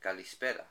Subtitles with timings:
[0.00, 0.66] Calispera.